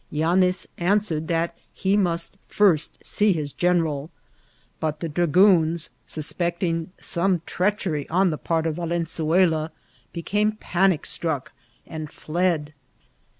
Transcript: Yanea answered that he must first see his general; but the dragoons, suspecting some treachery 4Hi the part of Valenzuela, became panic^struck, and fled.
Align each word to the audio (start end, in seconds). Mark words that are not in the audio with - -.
Yanea 0.11 0.65
answered 0.79 1.27
that 1.27 1.55
he 1.71 1.95
must 1.95 2.35
first 2.47 2.97
see 3.05 3.33
his 3.33 3.53
general; 3.53 4.09
but 4.79 4.99
the 4.99 5.07
dragoons, 5.07 5.91
suspecting 6.07 6.89
some 6.99 7.43
treachery 7.45 8.05
4Hi 8.05 8.31
the 8.31 8.37
part 8.39 8.65
of 8.65 8.77
Valenzuela, 8.77 9.71
became 10.11 10.53
panic^struck, 10.53 11.49
and 11.85 12.09
fled. 12.09 12.73